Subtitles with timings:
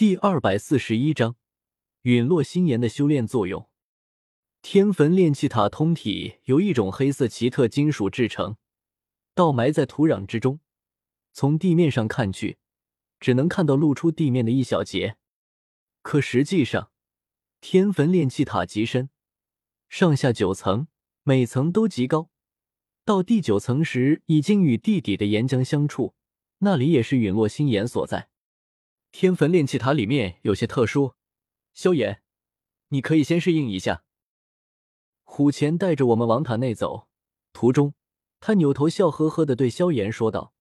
[0.00, 1.36] 第二百四十一章，
[2.04, 3.68] 陨落心炎的修炼作用。
[4.62, 8.56] 天坟炼气塔通体由一种黑色奇特金属制成，
[9.34, 10.60] 倒埋在土壤之中。
[11.34, 12.56] 从地面上看去，
[13.18, 15.18] 只能看到露出地面的一小节。
[16.00, 16.90] 可实际上，
[17.60, 19.10] 天坟炼气塔极深，
[19.90, 20.88] 上下九层，
[21.24, 22.30] 每层都极高。
[23.04, 26.14] 到第九层时，已经与地底的岩浆相触，
[26.60, 28.30] 那里也是陨落心炎所在。
[29.12, 31.14] 天坟炼气塔里面有些特殊，
[31.74, 32.22] 萧炎，
[32.88, 34.04] 你可以先适应一下。
[35.24, 37.08] 虎钳带着我们往塔内走，
[37.52, 37.94] 途中
[38.38, 40.54] 他扭头笑呵呵的对萧炎说道，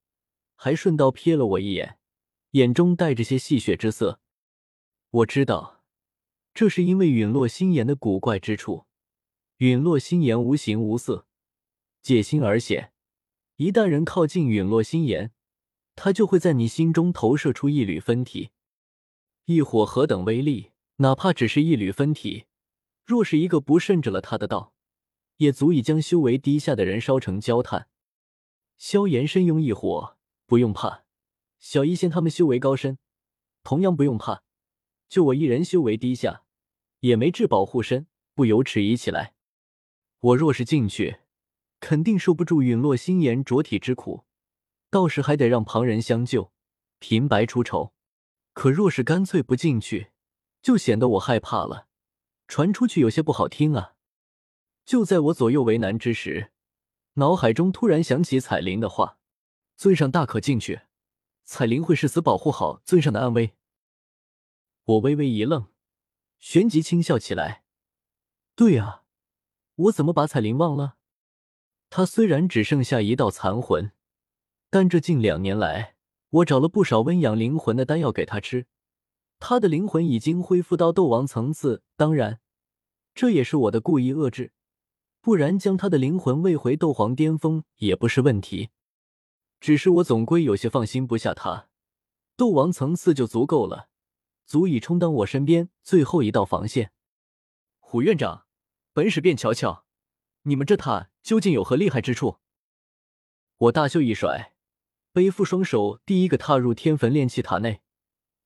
[0.55, 1.99] 还顺道瞥了我一眼，
[2.51, 4.19] 眼中带着些戏谑之色。
[5.11, 5.83] 我知道，
[6.53, 8.85] 这是因为陨落心炎的古怪之处。
[9.57, 11.27] 陨落心炎无形无色，
[12.01, 12.93] 借心而显，
[13.57, 15.33] 一旦人靠近陨落心炎。
[16.01, 18.51] 他就会在你心中投射出一缕分体，
[19.43, 20.71] 异火何等威力？
[20.95, 22.45] 哪怕只是一缕分体，
[23.03, 24.73] 若是一个不慎着了他的道，
[25.35, 27.89] 也足以将修为低下的人烧成焦炭。
[28.77, 30.15] 萧炎身拥异火，
[30.45, 31.03] 不用怕；
[31.59, 32.97] 小医仙他们修为高深，
[33.63, 34.43] 同样不用怕。
[35.09, 36.43] 就我一人修为低下，
[37.01, 39.33] 也没至宝护身，不由迟疑起来。
[40.21, 41.17] 我若是进去，
[41.81, 44.23] 肯定受不住陨落心炎灼体之苦。
[44.89, 46.51] 到时还得让旁人相救，
[46.99, 47.93] 平白出丑。
[48.53, 50.11] 可若是干脆不进去，
[50.61, 51.87] 就显得我害怕了，
[52.47, 53.95] 传出去有些不好听啊。
[54.83, 56.51] 就在我左右为难之时，
[57.13, 59.19] 脑海中突然想起彩铃的话
[59.77, 60.81] ：“尊上大可进去，
[61.43, 63.55] 彩铃会誓死保护好尊上的安危。”
[64.83, 65.67] 我微微一愣，
[66.39, 67.63] 旋即轻笑起来
[68.55, 69.03] ：“对啊，
[69.75, 70.97] 我怎么把彩铃忘了？
[71.91, 73.91] 她虽然只剩下一道残魂。”
[74.71, 75.95] 但这近两年来，
[76.29, 78.67] 我找了不少温养灵魂的丹药给他吃，
[79.39, 81.81] 他的灵魂已经恢复到斗王层次。
[81.95, 82.39] 当然，
[83.15, 84.53] 这也是我的故意遏制，
[85.21, 88.69] 不然将他的灵魂喂回斗皇巅峰也不是问题。
[89.59, 91.69] 只是我总归有些放心不下他，
[92.37, 93.89] 斗王层次就足够了，
[94.45, 96.91] 足以充当我身边最后一道防线。
[97.79, 98.45] 虎院长，
[98.93, 99.85] 本使便瞧瞧，
[100.43, 102.37] 你们这塔究竟有何厉害之处？
[103.57, 104.53] 我大袖一甩。
[105.11, 107.81] 背负双手，第一个踏入天坟炼气塔内。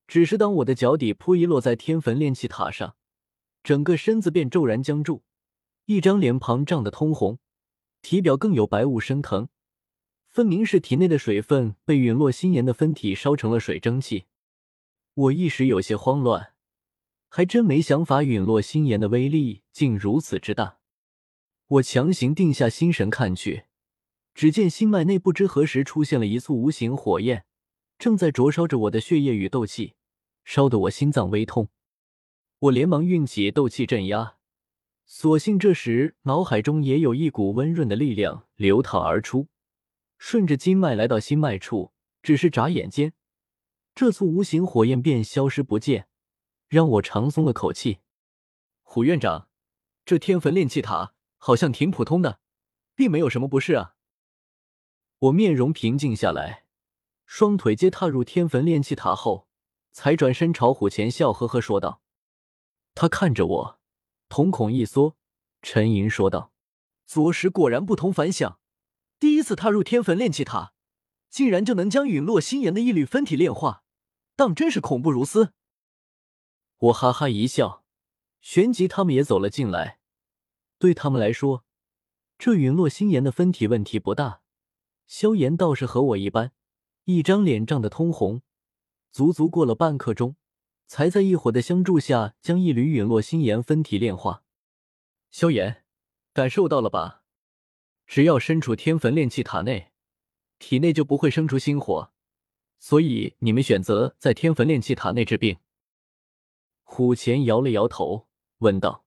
[0.08, 2.96] 只是当我的脚底扑一落在天坟炼气塔上，
[3.64, 5.24] 整个身子便骤然僵住，
[5.86, 7.40] 一张脸庞涨得通红，
[8.02, 9.48] 体表更有白雾升腾，
[10.28, 14.26] 分明是体内的水分被陨落心炎的分体烧成了水蒸气。
[15.14, 16.54] 我一时有些慌乱，
[17.30, 20.80] 还真没想法陨落心炎的威力竟如此之大。
[21.68, 23.64] 我强行定下心神看去。
[24.34, 27.46] 只见心脉内不知何时出现了一簇无形火焰，
[27.98, 29.94] 正在灼烧着我的血液与斗气，
[30.44, 31.70] 烧得我心脏微痛。
[32.60, 34.38] 我连忙运起斗气镇压，
[35.06, 39.48] 所幸这时脑海中也有一股温润的力量流淌而出，
[40.18, 41.92] 顺着经脉来到心脉处。
[42.22, 43.12] 只是眨眼间，
[43.94, 46.08] 这簇无形火焰便消失不见，
[46.70, 48.00] 让我长松了口气。
[48.82, 49.50] 虎院长，
[50.06, 52.40] 这天坟炼气塔好像挺普通的，
[52.96, 53.93] 并没有什么不适啊。
[55.24, 56.66] 我面容平静下来，
[57.26, 59.48] 双腿皆踏入天坟炼气塔后，
[59.94, 62.02] 才转身朝虎前笑呵呵说道
[62.94, 63.80] ：“他看着我，
[64.28, 65.16] 瞳孔一缩，
[65.62, 66.52] 沉吟说道
[67.08, 68.60] ：‘昨时果然不同凡响，
[69.18, 70.74] 第一次踏入天坟炼气塔，
[71.30, 73.86] 竟然就能将陨落心炎的一缕分体炼化，
[74.36, 75.54] 当真是恐怖如斯。’
[76.80, 77.86] 我哈哈一笑，
[78.42, 80.00] 旋即他们也走了进来。
[80.78, 81.64] 对他们来说，
[82.38, 84.42] 这陨落心炎的分体问题不大。”
[85.06, 86.52] 萧炎倒是和我一般，
[87.06, 88.42] 一张脸涨得通红，
[89.12, 90.36] 足足过了半刻钟，
[90.88, 94.44] 才在一伙的相助下将一缕陨落心炎分体炼化。
[95.30, 95.84] 萧炎，
[96.34, 97.24] 感受到了吧？
[98.06, 99.92] 只要身处天坟炼气塔内，
[100.60, 102.12] 体内就不会生出心火，
[102.80, 105.58] 所以你们选择在天坟炼气塔内治病。
[106.84, 108.28] 虎钳摇了摇头，
[108.60, 109.06] 问道：“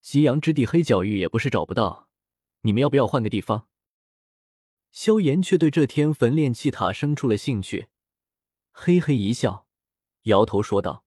[0.00, 2.08] 极阳之地黑角域也不是找不到，
[2.60, 3.66] 你们要不要换个地方？”
[4.94, 7.88] 萧炎却对这天焚炼气塔生出了兴趣，
[8.70, 9.66] 嘿嘿一笑，
[10.22, 11.04] 摇头说道：“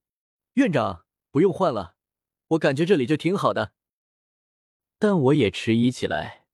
[0.55, 1.95] 院长，不用换了，
[2.49, 3.71] 我感觉这里就挺好的。”
[4.99, 6.47] 但我也迟疑起来，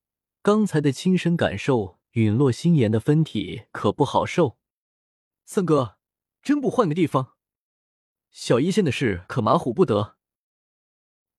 [0.44, 4.60] 刚才的亲身感受，陨落心炎的分体可不好受。
[5.44, 5.98] 三哥，
[6.44, 7.36] 真不换个地方？
[8.30, 10.18] 小一仙的事可马虎不得。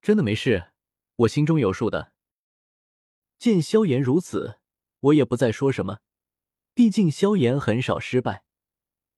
[0.03, 0.73] 真的没事，
[1.15, 2.13] 我心中有数的。
[3.39, 4.59] 见萧炎如此。
[5.05, 5.99] 我也不再说什么，
[6.73, 8.45] 毕竟萧炎很少失败，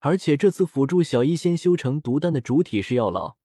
[0.00, 3.36] 而且这次辅助小医仙修成毒丹的主体是药老，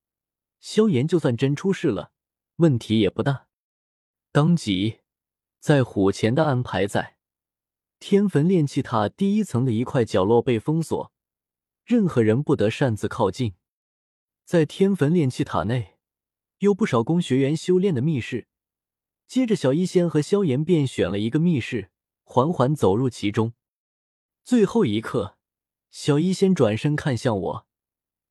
[0.60, 2.12] 萧炎就算真出事了，
[2.56, 3.48] 问题也不大。
[4.32, 5.02] 当即，
[5.60, 7.18] 在虎钳的安排在
[8.00, 11.12] 天坟炼气塔第一层的一块角落被封锁，
[11.86, 13.54] 任何人不得擅自靠近。
[14.46, 16.00] 在天坟炼气塔内，
[16.58, 18.48] 有不少供学员修炼的密室。
[19.28, 21.91] 接着，小医仙和萧炎便选了一个密室，
[22.32, 23.52] 缓缓走入其中。
[24.42, 25.38] 最后一刻，
[25.90, 27.68] 小医仙转身看向我，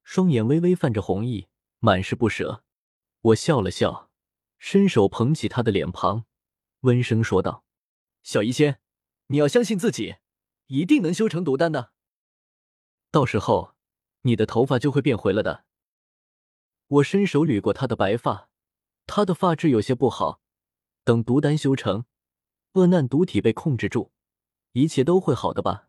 [0.02, 1.48] 双眼微微泛着红意，
[1.80, 2.64] 满是不舍。
[3.20, 4.08] 我笑了笑，
[4.56, 6.24] 伸手捧起她的脸庞，
[6.80, 7.66] 温声说道
[8.24, 8.80] ：“小医仙，
[9.26, 10.16] 你要相信自己，
[10.68, 11.92] 一定能修成毒丹的。
[13.10, 13.74] 到时候，
[14.22, 15.66] 你的头发就会变回了的。”
[16.88, 18.48] 我伸手捋过他的白发，
[19.06, 20.40] 他的发质有些不好。
[21.04, 22.06] 等毒丹修成，
[22.74, 24.10] 恶难毒体被控制住，
[24.72, 25.88] 一切都会好的吧？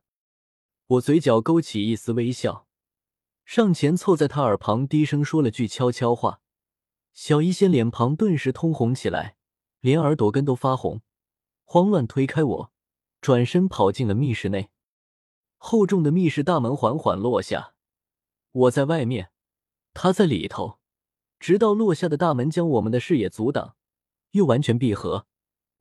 [0.87, 2.67] 我嘴角勾起一丝微笑，
[3.45, 6.41] 上前凑在他耳旁低声说了句悄悄话。
[7.13, 9.35] 小医仙脸庞顿时通红起来，
[9.79, 11.01] 连耳朵根都发红，
[11.65, 12.71] 慌乱推开我，
[13.21, 14.71] 转身跑进了密室内。
[15.57, 17.75] 厚重的密室大门缓缓落下，
[18.51, 19.31] 我在外面，
[19.93, 20.79] 他在里头，
[21.39, 23.75] 直到落下的大门将我们的视野阻挡。
[24.31, 25.27] 又完全闭合，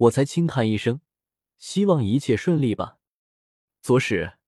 [0.00, 1.02] 我才轻叹一声，
[1.58, 2.97] 希望一切顺利吧。
[3.82, 4.38] 左使，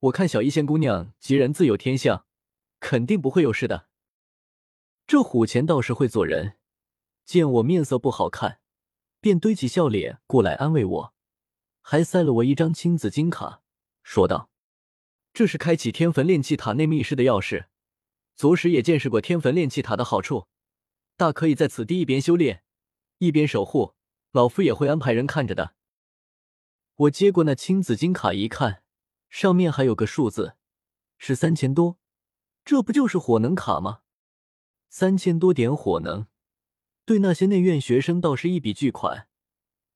[0.00, 2.26] 我看小医仙姑娘吉人自有天相，
[2.80, 3.88] 肯定不会有事的。
[5.06, 6.56] 这虎钳倒是会做人，
[7.24, 8.58] 见我面色不好看，
[9.20, 11.14] 便堆起笑脸过来安慰我，
[11.82, 13.62] 还塞了我一张青紫金卡，
[14.02, 14.50] 说道
[15.32, 17.66] ：“这是开启天坟炼气塔内密室的钥匙，
[18.34, 20.48] 左使也见识过天坟炼气塔的好处，
[21.16, 22.64] 大可以在此地一边修炼。”
[23.18, 23.94] 一边守护，
[24.36, 25.72] 老夫也会安排人看着的。
[26.96, 28.82] 我接过那青紫金卡一看，
[29.30, 30.56] 上面还有个数字，
[31.16, 31.96] 是三千多，
[32.62, 34.00] 这不就是火能卡吗？
[34.90, 36.26] 三千多点火能，
[37.06, 39.26] 对那些内院学生倒是一笔巨款，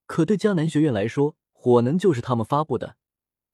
[0.06, 2.96] 可对迦南学院来说，火能就是他们发布的，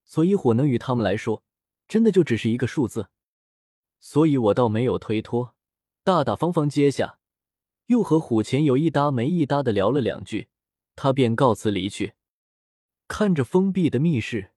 [0.05, 1.43] 所以火能与他们来说，
[1.89, 3.09] 真的就只是一个数字。
[3.99, 5.57] 所以我倒没有推脱，
[6.05, 7.19] 大大方方接下。
[7.87, 10.49] 又和虎钳有一搭没一搭的聊了两句，
[10.97, 12.15] 他便告辞离去。
[13.07, 14.51] 看着封闭的密室，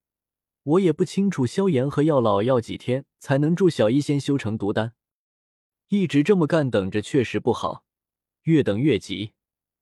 [0.63, 4.93] 我也不清楚萧炎和药老要几天才能助小医仙修成毒丹。
[5.89, 7.83] 一直这么干等着确实不好，
[8.43, 9.33] 越等越急，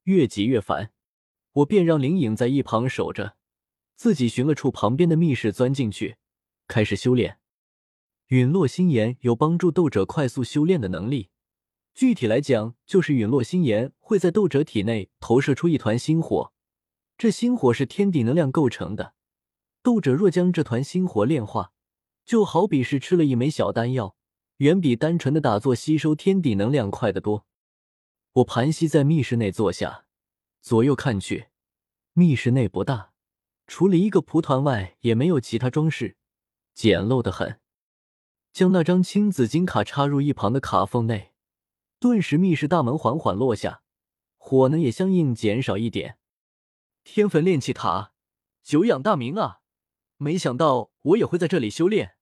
[0.04, 0.92] 越急越烦。
[1.54, 3.38] 我便让灵影在一旁守着，
[3.96, 6.18] 自己寻了处旁边的密室钻进去，
[6.68, 7.40] 开始修炼。
[8.28, 11.30] 陨落心炎有帮助斗者快速修炼的能力。
[11.98, 16.54] 具体来讲，就是陨落心炎会在斗者体内投射出一团星火，
[17.18, 19.16] 这星火是天地能量构成的。
[19.82, 21.72] 斗者若将这团星火炼化，
[22.24, 24.16] 就好比是吃了一枚小丹药，
[24.58, 27.48] 远比单纯的打坐吸收天地能量快得多。
[28.34, 30.06] 我盘膝在密室内坐下，
[30.62, 31.48] 左右看去，
[32.14, 33.14] 密室内不大，
[33.66, 36.16] 除了一个蒲团外，也没有其他装饰，
[36.76, 37.60] 简陋的很。
[38.54, 41.32] 将那张青紫金卡插入一旁的卡缝内。
[42.00, 43.82] 顿时，密室大门缓缓落下，
[44.38, 46.20] 火能也相应减少一点。
[47.04, 48.14] 天坟炼气塔，
[48.64, 49.62] 久仰大名啊！
[50.18, 52.16] 没想到我也会在这里修炼。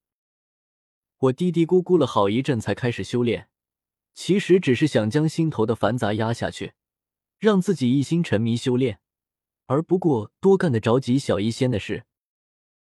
[1.18, 3.50] 我嘀嘀咕咕了好一阵，才开始修炼。
[4.13, 6.74] 其实只是想将心头的繁杂压下去，
[7.38, 9.00] 让自己一心沉迷修炼，
[9.65, 12.05] 而不过多干的着急小医仙的事。